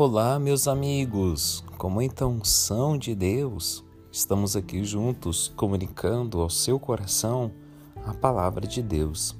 Olá, 0.00 0.38
meus 0.38 0.68
amigos! 0.68 1.64
Com 1.76 1.90
muita 1.90 2.24
unção 2.24 2.96
de 2.96 3.16
Deus, 3.16 3.84
estamos 4.12 4.54
aqui 4.54 4.84
juntos 4.84 5.52
comunicando 5.56 6.40
ao 6.40 6.48
seu 6.48 6.78
coração 6.78 7.50
a 8.06 8.14
palavra 8.14 8.64
de 8.64 8.80
Deus. 8.80 9.36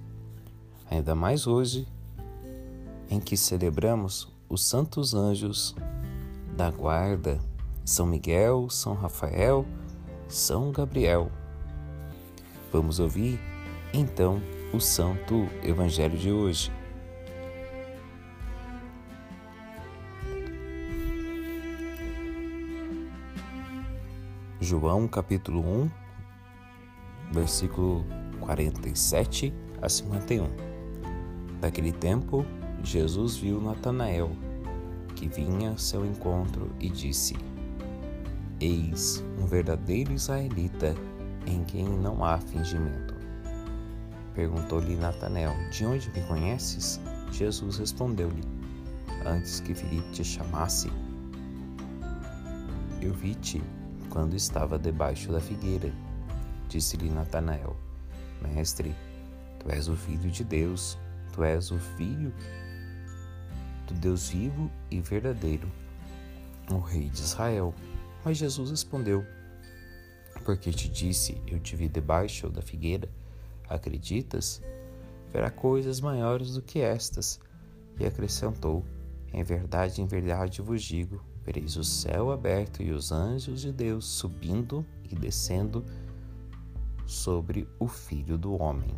Ainda 0.91 1.15
mais 1.15 1.47
hoje, 1.47 1.87
em 3.09 3.21
que 3.21 3.37
celebramos 3.37 4.35
os 4.49 4.67
santos 4.67 5.15
anjos 5.15 5.77
da 6.57 6.73
guarda, 6.73 7.39
São 7.85 8.05
Miguel, 8.05 8.69
São 8.69 8.95
Rafael, 8.95 9.65
São 10.27 10.73
Gabriel. 10.73 11.31
Vamos 12.73 12.99
ouvir 12.99 13.39
então 13.95 14.43
o 14.75 14.81
santo 14.81 15.47
evangelho 15.63 16.19
de 16.19 16.33
hoje. 16.33 16.78
João 24.61 25.07
capítulo 25.07 25.61
1, 25.61 25.91
versículo 27.31 28.05
47 28.41 29.55
a 29.81 29.89
51. 29.89 30.49
Naquele 31.63 31.93
tempo, 31.93 32.45
Jesus 32.83 33.37
viu 33.37 33.61
Natanael, 33.61 34.33
que 35.15 35.29
vinha 35.29 35.71
ao 35.71 35.79
seu 35.79 36.05
encontro, 36.05 36.73
e 36.81 36.91
disse: 36.91 37.37
Eis 38.61 39.25
um 39.41 39.47
verdadeiro 39.47 40.13
israelita 40.13 40.93
em 41.47 41.63
quem 41.63 41.89
não 41.89 42.25
há 42.25 42.39
fingimento. 42.39 43.15
Perguntou-lhe 44.35 44.97
Natanael: 44.97 45.55
De 45.71 45.87
onde 45.87 46.11
me 46.11 46.21
conheces? 46.23 47.01
Jesus 47.31 47.79
respondeu-lhe: 47.79 48.43
Antes 49.25 49.61
que 49.61 49.73
Filipe 49.73 50.11
te 50.11 50.25
chamasse, 50.25 50.91
eu 53.01 53.15
vi-te 53.15 53.63
quando 54.11 54.35
estava 54.35 54.79
debaixo 54.79 55.33
da 55.33 55.41
figueira. 55.41 55.93
Disse-lhe 56.69 57.09
Natanael: 57.11 57.77
Mestre, 58.43 58.95
tu 59.59 59.71
és 59.71 59.89
o 59.89 59.97
filho 59.97 60.31
de 60.31 60.45
Deus, 60.45 60.99
tu 61.33 61.43
és 61.43 61.71
o 61.71 61.79
filho 61.79 62.33
do 63.87 63.95
Deus 63.95 64.29
vivo 64.29 64.71
e 64.91 65.01
verdadeiro, 65.01 65.71
o 66.71 66.79
Rei 66.79 67.09
de 67.09 67.21
Israel. 67.21 67.75
Mas 68.25 68.37
Jesus 68.37 68.71
respondeu: 68.71 69.25
Porque 70.45 70.71
te 70.71 70.89
disse, 70.89 71.41
eu 71.47 71.59
te 71.59 71.77
vi 71.77 71.89
debaixo 71.89 72.49
da 72.51 72.63
figueira, 72.63 73.09
acreditas? 73.69 74.63
Verá 75.33 75.51
coisas 75.51 76.01
maiores 76.01 76.55
do 76.55 76.63
que 76.63 76.81
estas. 76.81 77.41
E 77.99 78.07
acrescentou: 78.07 78.85
Em 79.33 79.43
verdade, 79.43 80.01
em 80.01 80.07
verdade 80.07 80.63
vos 80.63 80.83
digo 80.83 81.23
vereis 81.49 81.79
o 81.79 81.85
céu 81.85 82.31
aberto 82.31 82.83
e 82.83 82.91
os 82.91 83.11
anjos 83.11 83.63
de 83.63 83.73
Deus 83.73 84.05
subindo 84.05 84.85
e 85.11 85.15
descendo 85.15 85.83
sobre 87.07 87.67
o 87.79 87.89
Filho 87.89 88.37
do 88.37 88.53
Homem. 88.61 88.95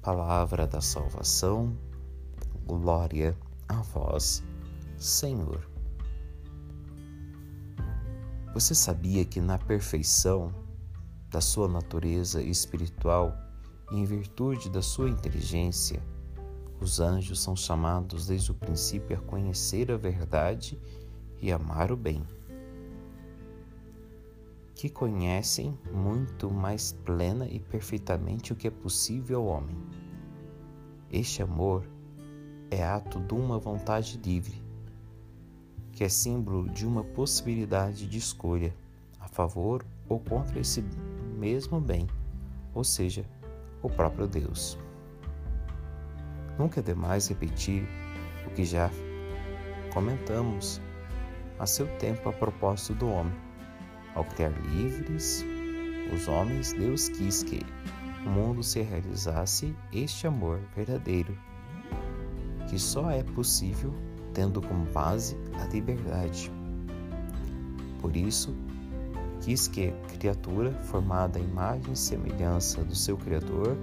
Palavra 0.00 0.68
da 0.68 0.80
salvação, 0.80 1.76
glória 2.64 3.36
a 3.68 3.82
vós, 3.82 4.44
Senhor. 4.96 5.68
Você 8.54 8.72
sabia 8.72 9.24
que 9.24 9.40
na 9.40 9.58
perfeição 9.58 10.54
da 11.28 11.40
sua 11.40 11.66
natureza 11.66 12.40
espiritual 12.40 13.36
e 13.90 13.96
em 13.96 14.04
virtude 14.04 14.70
da 14.70 14.80
sua 14.80 15.10
inteligência, 15.10 16.00
os 16.80 17.00
anjos 17.00 17.40
são 17.40 17.56
chamados 17.56 18.26
desde 18.26 18.50
o 18.50 18.54
princípio 18.54 19.16
a 19.16 19.20
conhecer 19.20 19.90
a 19.90 19.96
verdade 19.96 20.78
e 21.40 21.50
amar 21.50 21.90
o 21.90 21.96
bem, 21.96 22.22
que 24.74 24.90
conhecem 24.90 25.76
muito 25.92 26.50
mais 26.50 26.92
plena 26.92 27.48
e 27.48 27.58
perfeitamente 27.58 28.52
o 28.52 28.56
que 28.56 28.68
é 28.68 28.70
possível 28.70 29.40
ao 29.40 29.46
homem. 29.46 29.76
Este 31.10 31.42
amor 31.42 31.88
é 32.70 32.84
ato 32.84 33.18
de 33.20 33.32
uma 33.32 33.58
vontade 33.58 34.20
livre, 34.22 34.62
que 35.92 36.04
é 36.04 36.08
símbolo 36.08 36.68
de 36.68 36.86
uma 36.86 37.02
possibilidade 37.02 38.06
de 38.06 38.18
escolha 38.18 38.74
a 39.18 39.28
favor 39.28 39.84
ou 40.08 40.20
contra 40.20 40.60
esse 40.60 40.84
mesmo 41.38 41.80
bem, 41.80 42.06
ou 42.74 42.84
seja, 42.84 43.24
o 43.82 43.88
próprio 43.88 44.26
Deus. 44.26 44.78
Nunca 46.58 46.80
é 46.80 46.82
demais 46.82 47.28
repetir 47.28 47.86
o 48.46 48.50
que 48.50 48.64
já 48.64 48.90
comentamos 49.92 50.80
a 51.58 51.66
seu 51.66 51.86
tempo 51.98 52.28
a 52.28 52.32
propósito 52.32 52.94
do 52.94 53.08
homem. 53.08 53.34
Ao 54.14 54.24
criar 54.24 54.52
livres 54.72 55.44
os 56.12 56.28
homens, 56.28 56.72
Deus 56.72 57.08
quis 57.08 57.42
que 57.42 57.60
o 58.24 58.30
mundo 58.30 58.62
se 58.62 58.80
realizasse 58.80 59.74
este 59.92 60.26
amor 60.26 60.60
verdadeiro, 60.74 61.36
que 62.68 62.78
só 62.78 63.10
é 63.10 63.22
possível 63.22 63.92
tendo 64.32 64.60
como 64.60 64.84
base 64.92 65.36
a 65.60 65.64
liberdade. 65.66 66.52
Por 68.00 68.16
isso, 68.16 68.54
quis 69.40 69.66
que 69.66 69.88
a 69.88 69.92
criatura, 70.18 70.72
formada 70.72 71.38
à 71.38 71.42
imagem 71.42 71.92
e 71.92 71.96
semelhança 71.96 72.84
do 72.84 72.94
seu 72.94 73.16
Criador, 73.16 73.76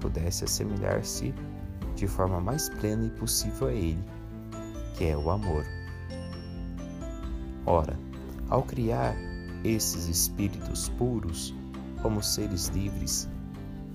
pudesse 0.00 0.44
assemelhar-se 0.44 1.34
de 2.02 2.08
forma 2.08 2.40
mais 2.40 2.68
plena 2.68 3.06
e 3.06 3.10
possível 3.10 3.68
a 3.68 3.72
Ele, 3.72 4.04
que 4.98 5.04
é 5.04 5.16
o 5.16 5.30
amor. 5.30 5.64
Ora, 7.64 7.96
ao 8.48 8.64
criar 8.64 9.14
esses 9.62 10.08
espíritos 10.08 10.88
puros 10.88 11.54
como 12.02 12.20
seres 12.20 12.66
livres, 12.66 13.28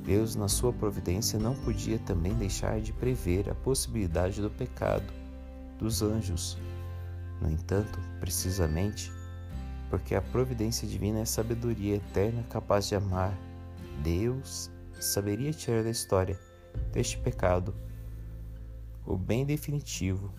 Deus, 0.05 0.37
na 0.37 0.47
sua 0.47 0.71
providência, 0.71 1.37
não 1.37 1.53
podia 1.53 1.99
também 1.99 2.33
deixar 2.35 2.79
de 2.79 2.93
prever 2.93 3.49
a 3.49 3.55
possibilidade 3.55 4.41
do 4.41 4.49
pecado 4.49 5.11
dos 5.77 6.01
anjos. 6.01 6.57
No 7.41 7.51
entanto, 7.51 7.99
precisamente 8.21 9.11
porque 9.89 10.15
a 10.15 10.21
providência 10.21 10.87
divina 10.87 11.19
é 11.19 11.25
sabedoria 11.25 11.97
eterna 11.97 12.41
capaz 12.49 12.87
de 12.87 12.95
amar, 12.95 13.37
Deus 14.01 14.71
saberia 14.97 15.51
tirar 15.51 15.83
da 15.83 15.89
história 15.89 16.39
deste 16.93 17.17
pecado 17.17 17.75
o 19.07 19.17
bem 19.17 19.45
definitivo 19.45 20.33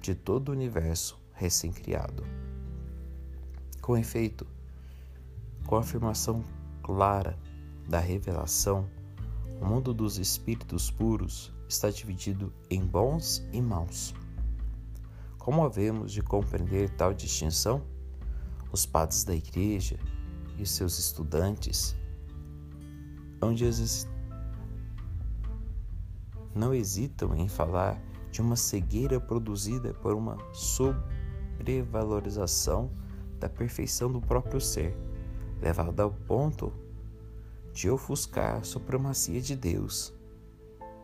de 0.00 0.14
todo 0.14 0.50
o 0.50 0.52
universo 0.52 1.18
recém-criado. 1.32 2.22
Com 3.80 3.96
efeito, 3.96 4.46
com 5.66 5.76
a 5.76 5.80
afirmação 5.80 6.44
clara 6.82 7.38
da 7.88 7.98
revelação, 7.98 8.88
o 9.60 9.64
mundo 9.64 9.94
dos 9.94 10.18
espíritos 10.18 10.90
puros 10.90 11.52
está 11.66 11.90
dividido 11.90 12.52
em 12.70 12.84
bons 12.84 13.42
e 13.52 13.60
maus. 13.60 14.14
Como 15.38 15.64
havemos 15.64 16.12
de 16.12 16.22
compreender 16.22 16.90
tal 16.90 17.14
distinção? 17.14 17.82
Os 18.70 18.84
padres 18.84 19.24
da 19.24 19.34
igreja 19.34 19.98
e 20.58 20.66
seus 20.66 20.98
estudantes 20.98 21.96
onde 23.40 23.64
não 26.58 26.74
hesitam 26.74 27.34
em 27.36 27.48
falar 27.48 28.02
de 28.30 28.42
uma 28.42 28.56
cegueira 28.56 29.18
produzida 29.20 29.94
por 29.94 30.14
uma 30.14 30.36
sobrevalorização 30.52 32.90
da 33.38 33.48
perfeição 33.48 34.10
do 34.10 34.20
próprio 34.20 34.60
ser, 34.60 34.96
levada 35.62 36.02
ao 36.02 36.10
ponto 36.10 36.72
de 37.72 37.88
ofuscar 37.88 38.56
a 38.56 38.64
supremacia 38.64 39.40
de 39.40 39.54
Deus, 39.54 40.12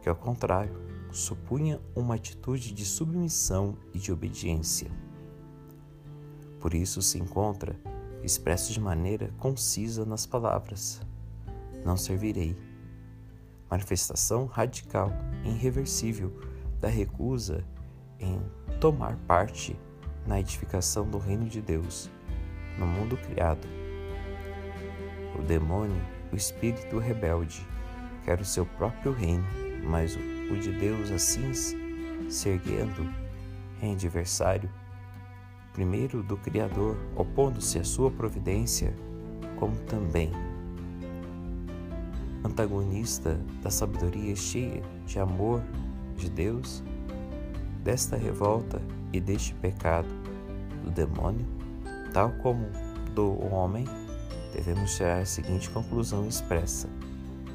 que 0.03 0.09
ao 0.09 0.17
contrário 0.17 0.75
supunha 1.13 1.81
uma 1.95 2.17
atitude 2.17 2.75
de 2.75 2.85
submissão 2.85 3.79
e 3.95 3.99
de 3.99 4.13
obediência. 4.13 4.91
Por 6.59 6.75
isso 6.75 7.01
se 7.01 7.17
encontra 7.19 7.79
expresso 8.25 8.73
de 8.73 8.81
maneira 8.81 9.33
concisa 9.39 10.05
nas 10.05 10.27
palavras: 10.27 11.01
Não 11.85 11.97
servirei 11.97 12.57
manifestação 13.75 14.47
radical 14.47 15.13
e 15.45 15.49
irreversível 15.49 16.33
da 16.81 16.89
recusa 16.89 17.65
em 18.21 18.41
tomar 18.81 19.17
parte 19.27 19.77
na 20.27 20.39
edificação 20.39 21.09
do 21.09 21.19
reino 21.19 21.47
de 21.47 21.61
Deus 21.61 22.09
no 22.79 22.87
mundo 22.87 23.17
criado. 23.17 23.67
O 25.37 25.43
demônio, 25.43 26.01
o 26.33 26.37
espírito 26.37 26.99
rebelde, 26.99 27.67
quer 28.25 28.41
o 28.41 28.45
seu 28.45 28.65
próprio 28.65 29.13
reino, 29.13 29.45
mas 29.85 30.17
o 30.17 30.57
de 30.57 30.71
Deus 30.71 31.11
assim 31.11 31.53
se 32.31 32.49
erguendo 32.49 33.13
em 33.83 33.93
adversário, 33.93 34.71
primeiro 35.73 36.23
do 36.23 36.37
Criador, 36.37 36.97
opondo-se 37.17 37.81
à 37.81 37.85
sua 37.85 38.09
providência, 38.09 38.95
como 39.59 39.75
também 39.81 40.31
antagonista 42.45 43.41
da 43.63 43.71
sabedoria 43.71 44.37
cheia 44.37 44.83
de 45.07 45.19
amor 45.19 45.63
de 46.17 46.29
Deus, 46.29 46.83
desta 47.83 48.17
revolta 48.17 48.81
e 49.13 49.21
deste 49.21 49.55
pecado 49.55 50.09
do 50.85 50.91
demônio, 50.91 51.47
tal 52.13 52.31
como 52.43 52.67
do 53.15 53.43
homem, 53.53 53.87
devemos 54.53 54.95
tirar 54.95 55.23
a 55.23 55.27
seguinte 55.27 55.71
conclusão 55.71 56.29
expressa 56.29 56.89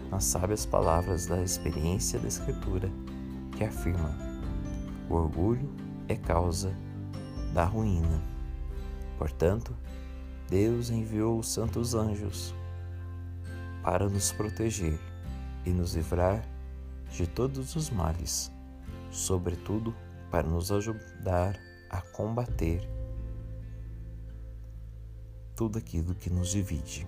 nas 0.09 0.23
sábias 0.23 0.65
palavras 0.65 1.27
da 1.27 1.41
experiência 1.41 2.19
da 2.19 2.27
Escritura, 2.27 2.89
que 3.55 3.63
afirma: 3.63 4.17
o 5.09 5.13
orgulho 5.13 5.69
é 6.07 6.15
causa 6.15 6.73
da 7.53 7.63
ruína. 7.63 8.21
Portanto, 9.17 9.75
Deus 10.49 10.89
enviou 10.89 11.39
os 11.39 11.49
santos 11.51 11.93
anjos 11.93 12.55
para 13.89 14.07
nos 14.07 14.31
proteger 14.31 14.99
e 15.65 15.71
nos 15.71 15.95
livrar 15.95 16.47
de 17.11 17.25
todos 17.25 17.75
os 17.75 17.89
males, 17.89 18.51
sobretudo 19.09 19.95
para 20.29 20.47
nos 20.47 20.71
ajudar 20.71 21.59
a 21.89 21.99
combater 21.99 22.87
tudo 25.55 25.79
aquilo 25.79 26.13
que 26.13 26.29
nos 26.29 26.49
divide. 26.49 27.07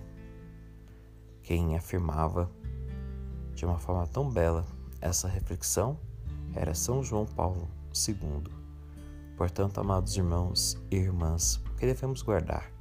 Quem 1.44 1.76
afirmava 1.76 2.50
de 3.54 3.64
uma 3.64 3.78
forma 3.78 4.04
tão 4.08 4.28
bela 4.28 4.66
essa 5.00 5.28
reflexão 5.28 5.96
era 6.52 6.74
São 6.74 7.00
João 7.00 7.26
Paulo 7.26 7.70
II. 7.96 8.52
Portanto, 9.36 9.78
amados 9.78 10.16
irmãos 10.16 10.76
e 10.90 10.96
irmãs, 10.96 11.62
que 11.78 11.86
devemos 11.86 12.22
guardar? 12.22 12.72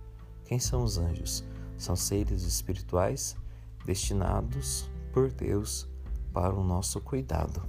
Quem 0.44 0.58
são 0.58 0.84
os 0.84 0.98
anjos? 0.98 1.44
São 1.78 1.96
seres 1.96 2.42
espirituais 2.42 3.40
destinados 3.86 4.90
por 5.12 5.32
Deus 5.32 5.90
para 6.34 6.54
o 6.54 6.64
nosso 6.64 7.02
cuidado. 7.02 7.62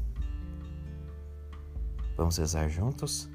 Vamos 2.16 2.36
rezar 2.36 2.68
juntos? 2.68 3.28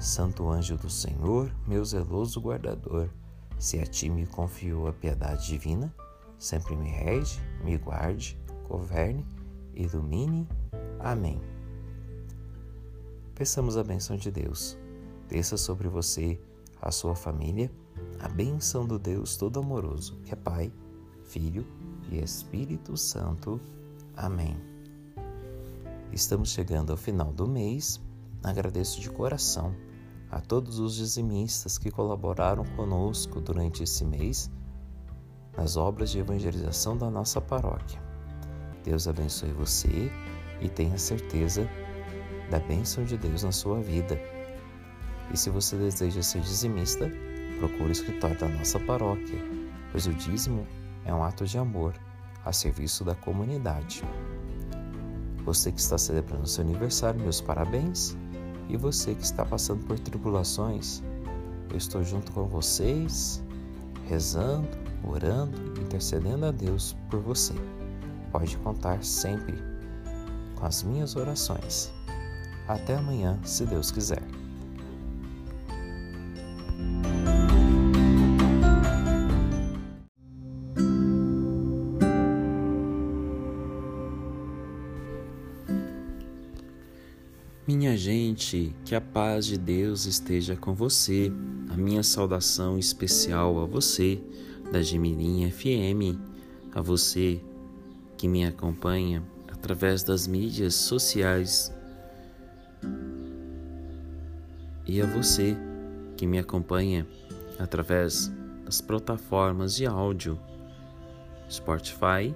Santo 0.00 0.48
anjo 0.48 0.76
do 0.76 0.90
Senhor, 0.90 1.54
meu 1.66 1.84
zeloso 1.84 2.40
guardador, 2.40 3.08
se 3.58 3.78
a 3.78 3.86
ti 3.86 4.10
me 4.10 4.26
confiou 4.26 4.88
a 4.88 4.92
piedade 4.92 5.46
divina, 5.46 5.94
sempre 6.38 6.76
me 6.76 6.88
rege, 6.88 7.40
me 7.62 7.78
guarde, 7.78 8.38
governe, 8.68 9.24
ilumine. 9.74 10.48
Amém. 10.98 11.40
Peçamos 13.34 13.76
a 13.76 13.84
bênção 13.84 14.16
de 14.16 14.30
Deus. 14.30 14.76
Desça 15.28 15.56
sobre 15.56 15.88
você, 15.88 16.40
a 16.80 16.90
sua 16.90 17.14
família, 17.14 17.70
a 18.20 18.28
bênção 18.28 18.86
do 18.86 18.98
Deus 18.98 19.36
Todo-Amoroso, 19.36 20.18
que 20.24 20.32
é 20.32 20.36
Pai, 20.36 20.72
Filho 21.24 21.66
e 22.10 22.18
Espírito 22.18 22.96
Santo. 22.96 23.60
Amém. 24.16 24.56
Estamos 26.12 26.50
chegando 26.50 26.90
ao 26.90 26.96
final 26.96 27.32
do 27.32 27.46
mês. 27.46 28.00
Agradeço 28.42 29.00
de 29.00 29.10
coração 29.10 29.74
a 30.30 30.40
todos 30.40 30.78
os 30.78 30.94
dizimistas 30.94 31.78
que 31.78 31.90
colaboraram 31.90 32.64
conosco 32.76 33.40
durante 33.40 33.82
esse 33.82 34.04
mês 34.04 34.50
nas 35.56 35.76
obras 35.76 36.10
de 36.10 36.18
evangelização 36.18 36.96
da 36.96 37.10
nossa 37.10 37.40
paróquia. 37.40 38.02
Deus 38.84 39.08
abençoe 39.08 39.52
você 39.52 40.10
e 40.60 40.68
tenha 40.68 40.98
certeza 40.98 41.68
da 42.50 42.58
bênção 42.58 43.04
de 43.04 43.16
Deus 43.16 43.42
na 43.42 43.52
sua 43.52 43.80
vida. 43.80 44.20
E 45.32 45.36
se 45.36 45.50
você 45.50 45.76
deseja 45.76 46.22
ser 46.22 46.40
dizimista, 46.40 47.10
procure 47.58 47.88
o 47.88 47.92
escritório 47.92 48.38
da 48.38 48.48
nossa 48.48 48.78
paróquia, 48.80 49.38
pois 49.90 50.06
o 50.06 50.12
dízimo 50.12 50.66
é 51.04 51.14
um 51.14 51.22
ato 51.22 51.44
de 51.44 51.58
amor 51.58 51.94
a 52.44 52.52
serviço 52.52 53.04
da 53.04 53.14
comunidade. 53.14 54.02
Você 55.44 55.70
que 55.70 55.80
está 55.80 55.98
celebrando 55.98 56.46
seu 56.46 56.64
aniversário, 56.64 57.20
meus 57.20 57.40
parabéns. 57.40 58.16
E 58.68 58.76
você 58.76 59.14
que 59.14 59.22
está 59.22 59.44
passando 59.44 59.84
por 59.86 59.98
tribulações, 59.98 61.02
eu 61.70 61.76
estou 61.76 62.02
junto 62.02 62.32
com 62.32 62.46
vocês, 62.46 63.42
rezando, 64.08 64.68
orando, 65.06 65.58
intercedendo 65.80 66.46
a 66.46 66.50
Deus 66.50 66.96
por 67.10 67.20
você. 67.20 67.52
Pode 68.32 68.56
contar 68.58 69.04
sempre 69.04 69.54
com 70.56 70.64
as 70.64 70.82
minhas 70.82 71.14
orações. 71.14 71.92
Até 72.66 72.96
amanhã, 72.96 73.38
se 73.44 73.66
Deus 73.66 73.90
quiser. 73.90 74.22
Minha 87.76 87.96
gente, 87.96 88.72
que 88.84 88.94
a 88.94 89.00
paz 89.00 89.46
de 89.46 89.58
Deus 89.58 90.06
esteja 90.06 90.54
com 90.54 90.72
você. 90.72 91.32
A 91.70 91.76
minha 91.76 92.04
saudação 92.04 92.78
especial 92.78 93.60
a 93.60 93.66
você 93.66 94.22
da 94.70 94.80
Gemirim 94.80 95.50
FM, 95.50 96.16
a 96.72 96.80
você 96.80 97.40
que 98.16 98.28
me 98.28 98.44
acompanha 98.44 99.24
através 99.50 100.04
das 100.04 100.28
mídias 100.28 100.76
sociais 100.76 101.74
e 104.86 105.02
a 105.02 105.06
você 105.06 105.56
que 106.16 106.28
me 106.28 106.38
acompanha 106.38 107.04
através 107.58 108.30
das 108.64 108.80
plataformas 108.80 109.74
de 109.74 109.84
áudio 109.84 110.38
Spotify 111.50 112.32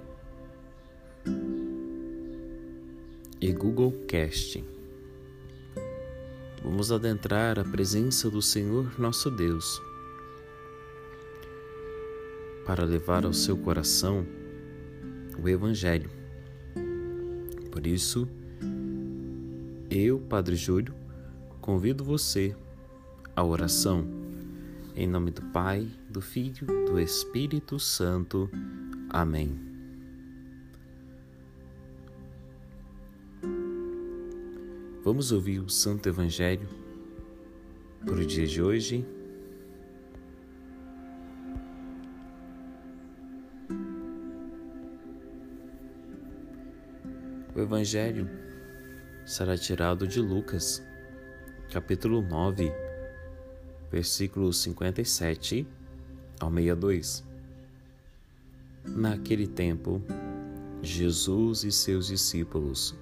e 3.39 3.53
Google 3.53 3.93
Cast. 4.05 4.78
Vamos 6.63 6.91
adentrar 6.91 7.57
a 7.57 7.63
presença 7.63 8.29
do 8.29 8.41
Senhor 8.41 8.99
nosso 8.99 9.31
Deus 9.31 9.81
para 12.65 12.83
levar 12.83 13.25
ao 13.25 13.33
seu 13.33 13.57
coração 13.57 14.25
o 15.41 15.47
Evangelho. 15.47 16.09
Por 17.71 17.87
isso, 17.87 18.27
eu, 19.89 20.19
Padre 20.19 20.55
Júlio, 20.55 20.93
convido 21.61 22.03
você 22.03 22.55
à 23.35 23.43
oração. 23.43 24.05
Em 24.95 25.07
nome 25.07 25.31
do 25.31 25.41
Pai, 25.41 25.87
do 26.09 26.21
Filho, 26.21 26.67
do 26.85 26.99
Espírito 26.99 27.79
Santo. 27.79 28.49
Amém. 29.09 29.68
Vamos 35.01 35.31
ouvir 35.31 35.59
o 35.59 35.69
Santo 35.69 36.09
Evangelho 36.09 36.67
para 38.05 38.15
o 38.15 38.25
dia 38.25 38.45
de 38.45 38.61
hoje. 38.61 39.05
O 47.55 47.59
Evangelho 47.61 48.29
será 49.25 49.57
tirado 49.57 50.05
de 50.05 50.19
Lucas, 50.19 50.83
capítulo 51.71 52.21
9, 52.21 52.69
versículos 53.89 54.61
57 54.61 55.65
ao 56.41 56.51
62. 56.51 57.23
Naquele 58.85 59.47
tempo, 59.47 60.01
Jesus 60.81 61.63
e 61.63 61.71
seus 61.71 62.07
discípulos 62.07 62.93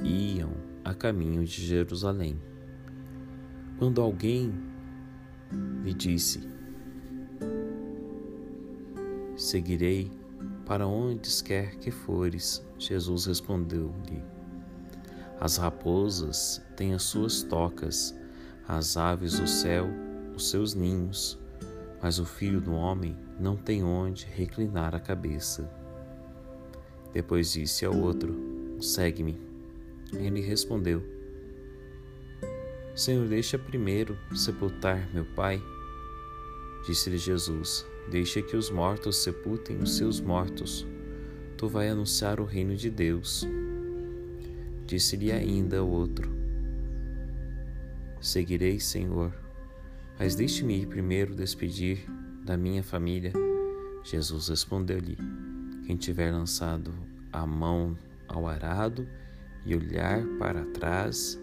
iam 0.00 0.71
a 0.84 0.94
caminho 0.94 1.44
de 1.44 1.64
Jerusalém. 1.64 2.40
Quando 3.78 4.00
alguém 4.00 4.52
lhe 5.82 5.92
disse: 5.92 6.40
Seguirei 9.36 10.10
para 10.66 10.86
onde 10.86 11.30
quer 11.42 11.76
que 11.76 11.90
fores, 11.90 12.64
Jesus 12.78 13.26
respondeu-lhe: 13.26 14.22
As 15.40 15.56
raposas 15.56 16.62
têm 16.76 16.94
as 16.94 17.02
suas 17.02 17.42
tocas, 17.42 18.14
as 18.66 18.96
aves 18.96 19.38
do 19.38 19.46
céu 19.46 19.88
os 20.34 20.48
seus 20.48 20.74
ninhos, 20.74 21.38
mas 22.00 22.18
o 22.18 22.24
filho 22.24 22.60
do 22.60 22.72
homem 22.72 23.16
não 23.38 23.56
tem 23.56 23.84
onde 23.84 24.26
reclinar 24.26 24.94
a 24.94 25.00
cabeça. 25.00 25.70
Depois 27.12 27.52
disse 27.52 27.84
ao 27.84 27.96
outro: 27.96 28.34
Segue-me. 28.80 29.51
Ele 30.12 30.40
respondeu: 30.40 31.02
Senhor, 32.94 33.26
deixa 33.26 33.58
primeiro 33.58 34.18
sepultar 34.34 35.08
meu 35.14 35.24
pai. 35.24 35.62
Disse-lhe 36.86 37.16
Jesus: 37.16 37.86
Deixa 38.10 38.42
que 38.42 38.56
os 38.56 38.70
mortos 38.70 39.22
sepultem 39.22 39.78
os 39.78 39.96
seus 39.96 40.20
mortos. 40.20 40.86
Tu 41.56 41.68
vai 41.68 41.88
anunciar 41.88 42.40
o 42.40 42.44
reino 42.44 42.76
de 42.76 42.90
Deus. 42.90 43.46
Disse-lhe 44.84 45.32
ainda 45.32 45.82
o 45.82 45.88
outro: 45.88 46.30
Seguirei, 48.20 48.78
Senhor, 48.78 49.32
mas 50.18 50.34
deixe-me 50.34 50.82
ir 50.82 50.86
primeiro 50.86 51.34
despedir 51.34 52.04
da 52.44 52.56
minha 52.56 52.82
família. 52.82 53.32
Jesus 54.04 54.48
respondeu-lhe: 54.48 55.16
Quem 55.86 55.96
tiver 55.96 56.30
lançado 56.30 56.92
a 57.32 57.46
mão 57.46 57.96
ao 58.28 58.46
arado 58.46 59.08
e 59.64 59.74
olhar 59.74 60.24
para 60.38 60.64
trás 60.66 61.38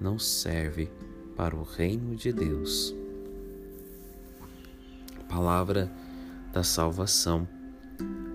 não 0.00 0.18
serve 0.18 0.90
para 1.36 1.56
o 1.56 1.62
reino 1.62 2.14
de 2.16 2.32
Deus. 2.32 2.94
Palavra 5.28 5.90
da 6.52 6.62
salvação. 6.62 7.46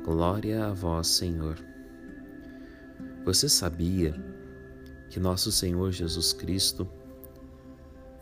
Glória 0.04 0.66
a 0.66 0.74
vós, 0.74 1.08
Senhor. 1.08 1.58
Você 3.24 3.48
sabia 3.48 4.14
que 5.10 5.20
nosso 5.20 5.52
Senhor 5.52 5.92
Jesus 5.92 6.34
Cristo 6.34 6.88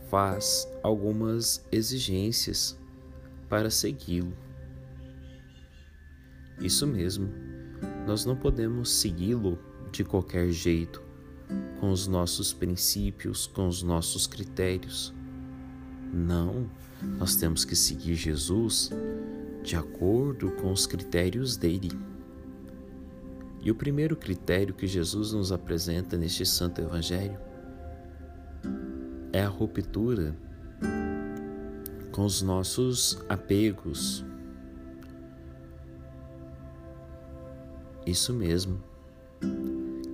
faz 0.09 0.67
algumas 0.83 1.65
exigências 1.71 2.77
para 3.47 3.69
segui-lo? 3.69 4.33
Isso 6.59 6.85
mesmo, 6.85 7.29
nós 8.05 8.25
não 8.25 8.35
podemos 8.35 8.91
segui-lo 8.91 9.57
de 9.91 10.03
qualquer 10.03 10.49
jeito, 10.51 11.01
com 11.79 11.91
os 11.91 12.07
nossos 12.07 12.53
princípios, 12.53 13.47
com 13.47 13.67
os 13.67 13.81
nossos 13.81 14.27
critérios. 14.27 15.13
Não, 16.13 16.69
nós 17.17 17.35
temos 17.35 17.65
que 17.65 17.75
seguir 17.75 18.15
Jesus 18.15 18.89
de 19.63 19.75
acordo 19.75 20.51
com 20.51 20.71
os 20.71 20.85
critérios 20.85 21.57
dele. 21.57 21.91
E 23.61 23.69
o 23.69 23.75
primeiro 23.75 24.15
critério 24.15 24.73
que 24.73 24.87
Jesus 24.87 25.33
nos 25.33 25.51
apresenta 25.51 26.17
neste 26.17 26.45
Santo 26.45 26.81
Evangelho 26.81 27.37
é 29.33 29.43
a 29.43 29.49
ruptura 29.49 30.35
com 32.11 32.25
os 32.25 32.41
nossos 32.41 33.19
apegos. 33.27 34.25
Isso 38.05 38.33
mesmo. 38.33 38.88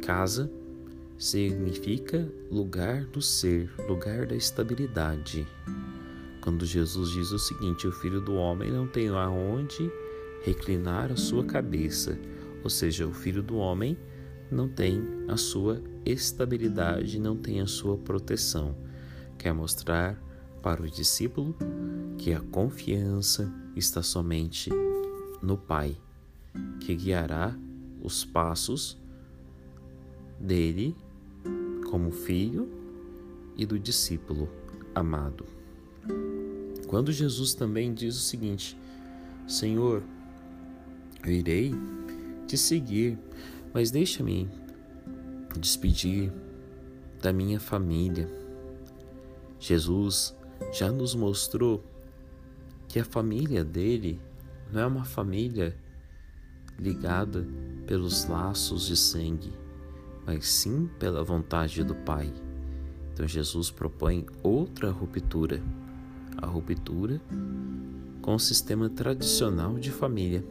Casa 0.05 0.51
significa 1.17 2.31
lugar 2.51 3.05
do 3.05 3.23
ser, 3.23 3.71
lugar 3.89 4.27
da 4.27 4.35
estabilidade. 4.35 5.47
Quando 6.41 6.63
Jesus 6.63 7.09
diz 7.09 7.31
o 7.31 7.39
seguinte: 7.39 7.87
O 7.87 7.91
filho 7.91 8.21
do 8.21 8.35
homem 8.35 8.71
não 8.71 8.87
tem 8.87 9.09
aonde 9.09 9.91
reclinar 10.43 11.11
a 11.11 11.15
sua 11.15 11.43
cabeça, 11.43 12.19
ou 12.63 12.69
seja, 12.69 13.07
o 13.07 13.13
filho 13.13 13.41
do 13.41 13.57
homem 13.57 13.97
não 14.51 14.69
tem 14.69 15.01
a 15.27 15.37
sua 15.37 15.81
estabilidade, 16.05 17.19
não 17.19 17.35
tem 17.35 17.59
a 17.59 17.65
sua 17.65 17.97
proteção. 17.97 18.77
Quer 19.39 19.55
mostrar 19.55 20.21
para 20.61 20.83
o 20.83 20.87
discípulo 20.87 21.57
que 22.19 22.31
a 22.31 22.41
confiança 22.41 23.51
está 23.75 24.03
somente 24.03 24.69
no 25.41 25.57
Pai, 25.57 25.97
que 26.79 26.93
guiará 26.93 27.57
os 28.03 28.23
passos 28.23 29.03
dele 30.45 30.95
como 31.89 32.11
filho 32.11 32.69
e 33.57 33.65
do 33.65 33.79
discípulo 33.79 34.49
amado. 34.93 35.45
Quando 36.87 37.11
Jesus 37.11 37.53
também 37.53 37.93
diz 37.93 38.15
o 38.15 38.21
seguinte: 38.21 38.77
Senhor, 39.47 40.03
eu 41.25 41.31
irei 41.31 41.73
te 42.47 42.57
seguir, 42.57 43.17
mas 43.73 43.91
deixa-me 43.91 44.47
despedir 45.59 46.31
da 47.21 47.33
minha 47.33 47.59
família. 47.59 48.29
Jesus 49.59 50.35
já 50.71 50.91
nos 50.91 51.15
mostrou 51.15 51.83
que 52.87 52.99
a 52.99 53.05
família 53.05 53.63
dele 53.63 54.21
não 54.71 54.81
é 54.81 54.85
uma 54.85 55.05
família 55.05 55.75
ligada 56.77 57.47
pelos 57.87 58.25
laços 58.25 58.85
de 58.87 58.95
sangue, 58.95 59.51
mas 60.25 60.49
sim 60.49 60.89
pela 60.99 61.23
vontade 61.23 61.83
do 61.83 61.95
Pai. 61.95 62.33
Então 63.13 63.27
Jesus 63.27 63.71
propõe 63.71 64.25
outra 64.43 64.91
ruptura, 64.91 65.61
a 66.37 66.45
ruptura 66.45 67.21
com 68.21 68.35
o 68.35 68.39
sistema 68.39 68.89
tradicional 68.89 69.77
de 69.77 69.91
família, 69.91 70.43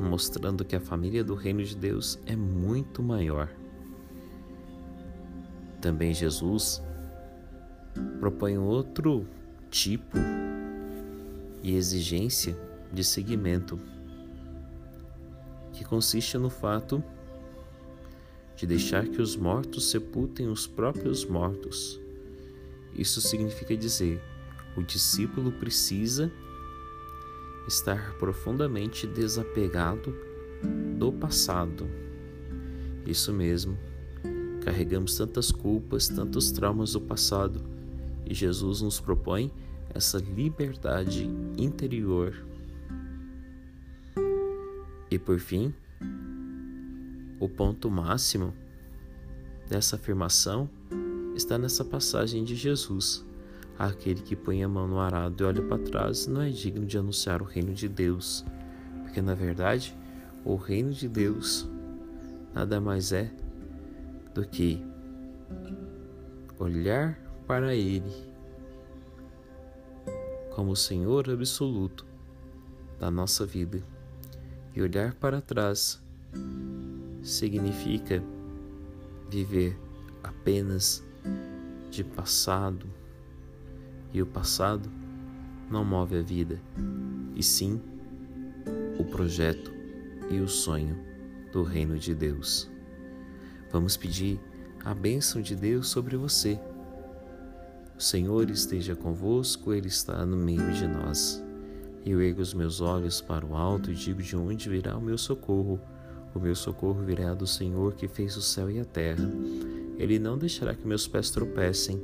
mostrando 0.00 0.64
que 0.64 0.74
a 0.74 0.80
família 0.80 1.22
do 1.22 1.34
reino 1.34 1.62
de 1.62 1.76
Deus 1.76 2.18
é 2.26 2.34
muito 2.34 3.02
maior. 3.02 3.48
Também 5.80 6.12
Jesus 6.12 6.82
propõe 8.18 8.58
outro 8.58 9.26
tipo 9.70 10.16
e 11.62 11.74
exigência 11.74 12.56
de 12.92 13.04
seguimento, 13.04 13.78
que 15.72 15.84
consiste 15.84 16.38
no 16.38 16.50
fato 16.50 17.02
de 18.58 18.66
deixar 18.66 19.06
que 19.06 19.22
os 19.22 19.36
mortos 19.36 19.88
sepultem 19.88 20.48
os 20.48 20.66
próprios 20.66 21.24
mortos. 21.24 22.00
Isso 22.92 23.20
significa 23.20 23.76
dizer, 23.76 24.20
o 24.76 24.82
discípulo 24.82 25.52
precisa 25.52 26.30
estar 27.68 28.14
profundamente 28.14 29.06
desapegado 29.06 30.12
do 30.98 31.12
passado. 31.12 31.88
Isso 33.06 33.32
mesmo. 33.32 33.78
Carregamos 34.64 35.16
tantas 35.16 35.52
culpas, 35.52 36.08
tantos 36.08 36.50
traumas 36.50 36.94
do 36.94 37.00
passado, 37.00 37.62
e 38.26 38.34
Jesus 38.34 38.82
nos 38.82 38.98
propõe 38.98 39.52
essa 39.94 40.18
liberdade 40.18 41.30
interior. 41.56 42.34
E 45.08 45.16
por 45.16 45.38
fim, 45.38 45.72
o 47.40 47.48
ponto 47.48 47.90
máximo 47.90 48.52
dessa 49.68 49.96
afirmação 49.96 50.68
está 51.34 51.58
nessa 51.58 51.84
passagem 51.84 52.44
de 52.44 52.56
Jesus. 52.56 53.24
Aquele 53.78 54.22
que 54.22 54.34
põe 54.34 54.64
a 54.64 54.68
mão 54.68 54.88
no 54.88 54.98
arado 54.98 55.42
e 55.42 55.46
olha 55.46 55.62
para 55.62 55.78
trás 55.78 56.26
não 56.26 56.42
é 56.42 56.50
digno 56.50 56.84
de 56.84 56.98
anunciar 56.98 57.40
o 57.40 57.44
reino 57.44 57.72
de 57.72 57.88
Deus, 57.88 58.44
porque 59.02 59.22
na 59.22 59.34
verdade 59.34 59.96
o 60.44 60.56
reino 60.56 60.92
de 60.92 61.08
Deus 61.08 61.68
nada 62.52 62.80
mais 62.80 63.12
é 63.12 63.30
do 64.34 64.44
que 64.44 64.84
olhar 66.58 67.16
para 67.46 67.74
Ele 67.74 68.28
como 70.58 70.72
o 70.72 70.76
Senhor 70.76 71.30
absoluto 71.30 72.04
da 72.98 73.12
nossa 73.12 73.46
vida 73.46 73.80
e 74.74 74.82
olhar 74.82 75.14
para 75.14 75.40
trás 75.40 76.02
significa 77.22 78.22
viver 79.28 79.78
apenas 80.22 81.04
de 81.90 82.02
passado, 82.04 82.86
e 84.12 84.22
o 84.22 84.26
passado 84.26 84.90
não 85.70 85.84
move 85.84 86.16
a 86.16 86.22
vida, 86.22 86.60
e 87.34 87.42
sim 87.42 87.80
o 88.98 89.04
projeto 89.04 89.72
e 90.30 90.40
o 90.40 90.48
sonho 90.48 90.96
do 91.52 91.62
reino 91.62 91.98
de 91.98 92.14
Deus. 92.14 92.70
Vamos 93.70 93.96
pedir 93.96 94.40
a 94.84 94.94
bênção 94.94 95.42
de 95.42 95.54
Deus 95.54 95.88
sobre 95.88 96.16
você. 96.16 96.58
O 97.96 98.02
Senhor 98.02 98.48
esteja 98.48 98.94
convosco, 98.94 99.72
Ele 99.72 99.88
está 99.88 100.24
no 100.24 100.36
meio 100.36 100.72
de 100.72 100.86
nós. 100.86 101.42
Eu 102.06 102.22
ergo 102.22 102.40
os 102.40 102.54
meus 102.54 102.80
olhos 102.80 103.20
para 103.20 103.44
o 103.44 103.54
alto 103.54 103.90
e 103.90 103.94
digo 103.94 104.22
de 104.22 104.36
onde 104.36 104.68
virá 104.68 104.96
o 104.96 105.00
meu 105.00 105.18
socorro. 105.18 105.80
O 106.34 106.38
meu 106.38 106.54
socorro 106.54 107.02
virá 107.02 107.34
do 107.34 107.46
Senhor 107.46 107.94
que 107.94 108.06
fez 108.06 108.36
o 108.36 108.42
céu 108.42 108.70
e 108.70 108.78
a 108.78 108.84
terra. 108.84 109.28
Ele 109.98 110.18
não 110.18 110.38
deixará 110.38 110.74
que 110.74 110.86
meus 110.86 111.08
pés 111.08 111.30
tropecem. 111.30 112.00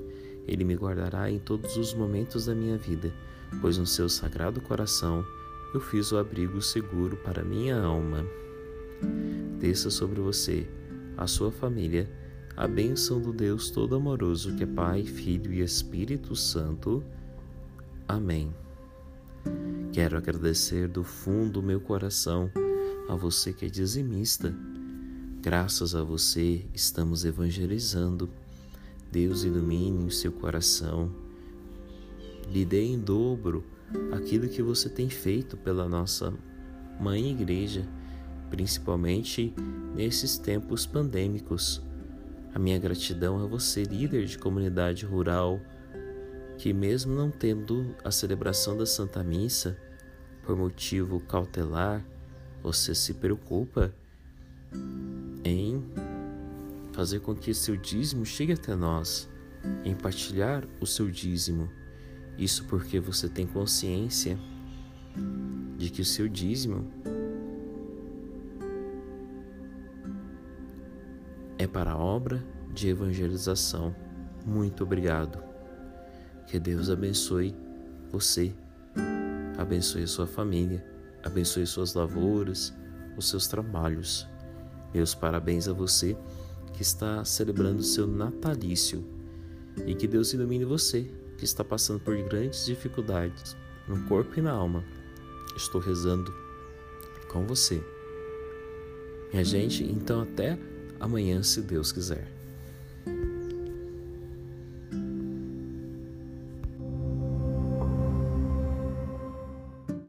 Ele 0.47 0.64
me 0.64 0.75
guardará 0.75 1.31
em 1.31 1.38
todos 1.38 1.76
os 1.76 1.95
momentos 1.95 2.47
da 2.47 2.54
minha 2.54 2.76
vida, 2.76 3.12
pois 3.61 3.78
no 3.78 3.87
seu 3.87 4.09
sagrado 4.09 4.61
coração 4.61 5.25
eu 5.73 5.81
fiz 5.81 6.12
o 6.12 6.19
abrigo 6.19 6.61
seguro 6.61 7.16
para 7.16 7.45
minha 7.45 7.81
alma. 7.81 8.25
Desça 9.59 9.90
sobre 9.90 10.21
você, 10.21 10.69
a 11.16 11.26
sua 11.26 11.50
família, 11.50 12.11
a 12.57 12.69
bênção 12.69 13.21
do 13.21 13.33
Deus 13.33 13.71
Todo-Amoroso, 13.71 14.54
que 14.54 14.64
é 14.64 14.66
Pai, 14.66 15.02
Filho 15.02 15.52
e 15.52 15.61
Espírito 15.61 16.37
Santo. 16.37 17.02
Amém. 18.07 18.54
Quero 19.93 20.16
agradecer 20.16 20.88
do 20.88 21.02
fundo 21.02 21.54
do 21.54 21.62
meu 21.62 21.81
coração 21.81 22.50
a 23.08 23.14
você 23.14 23.52
que 23.52 23.66
é 23.66 23.68
dizimista. 23.68 24.54
Graças 25.40 25.94
a 25.94 26.02
você 26.02 26.64
estamos 26.73 27.25
evangelizando. 27.25 28.30
Deus 29.12 29.44
ilumine 29.44 30.06
o 30.06 30.11
seu 30.11 30.32
coração. 30.32 31.12
Lhe 32.50 32.64
dê 32.64 32.82
em 32.82 32.99
dobro 32.99 33.64
aquilo 34.12 34.49
que 34.49 34.62
você 34.62 34.88
tem 34.88 35.08
feito 35.08 35.56
pela 35.56 35.88
nossa 35.88 36.32
mãe 36.99 37.30
igreja, 37.30 37.87
principalmente 38.50 39.54
nesses 39.94 40.38
tempos 40.38 40.87
pandêmicos. 40.87 41.82
A 42.54 42.58
minha 42.58 42.78
gratidão 42.78 43.42
a 43.42 43.46
você, 43.46 43.82
líder 43.82 44.26
de 44.26 44.38
comunidade 44.38 45.04
rural, 45.04 45.61
que 46.56 46.73
mesmo 46.73 47.14
não 47.14 47.30
tendo 47.30 47.94
a 48.02 48.11
celebração 48.11 48.76
da 48.76 48.87
Santa 48.87 49.23
Missa 49.23 49.76
por 50.44 50.56
motivo 50.56 51.20
cautelar, 51.20 52.04
você 52.64 52.94
se 52.94 53.12
preocupa 53.12 53.94
em 55.44 55.85
fazer 56.94 57.21
com 57.21 57.35
que 57.35 57.52
seu 57.52 57.76
dízimo 57.76 58.25
chegue 58.25 58.54
até 58.54 58.75
nós. 58.75 59.28
em 59.83 59.94
partilhar 59.94 60.66
o 60.78 60.87
seu 60.87 61.11
dízimo. 61.11 61.71
Isso 62.37 62.66
porque 62.66 63.00
você 63.00 63.30
tem 63.30 63.47
consciência 63.47 64.38
de 65.78 65.88
que 65.88 66.02
o 66.02 66.04
seu 66.04 66.28
dízimo 66.28 66.92
é 71.59 71.66
para 71.66 71.92
a 71.92 71.97
obra 71.97 72.44
de 72.75 72.88
evangelização. 72.88 73.97
Muito 74.44 74.85
obrigado. 74.85 75.42
Que 76.47 76.59
Deus 76.59 76.90
abençoe 76.90 77.56
você, 78.11 78.54
abençoe 79.56 80.02
a 80.02 80.06
sua 80.06 80.26
família, 80.26 80.85
abençoe 81.25 81.66
suas 81.66 81.95
lavouras, 81.95 82.73
os 83.16 83.28
seus 83.28 83.47
trabalhos. 83.47 84.28
Meus 84.93 85.14
parabéns 85.14 85.66
a 85.66 85.73
você 85.73 86.16
que 86.73 86.83
está 86.83 87.25
celebrando 87.25 87.83
seu 87.83 88.07
natalício 88.07 89.04
e 89.87 89.95
que 89.95 90.07
Deus 90.07 90.33
ilumine 90.33 90.64
você 90.64 91.11
que 91.37 91.45
está 91.45 91.64
passando 91.64 92.00
por 92.00 92.16
grandes 92.23 92.66
dificuldades 92.66 93.57
no 93.88 94.04
corpo 94.04 94.38
e 94.38 94.43
na 94.43 94.52
alma. 94.52 94.85
Estou 95.57 95.81
rezando 95.81 96.33
com 97.28 97.47
você. 97.47 97.83
Minha 99.33 99.45
gente, 99.45 99.83
então 99.85 100.21
até 100.21 100.59
amanhã, 101.00 101.43
se 101.43 101.61
Deus 101.61 101.90
quiser. 101.90 102.28